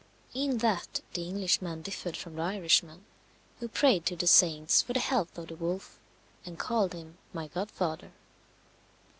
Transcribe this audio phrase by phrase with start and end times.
[0.33, 3.05] In that the Englishman differed from the Irishman,
[3.59, 5.99] who prayed to the saints for the health of the wolf,
[6.43, 8.11] and called him "my godfather."